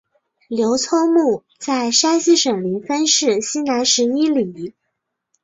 [0.47, 4.73] 刘聪墓在山西省临汾市西南十一里。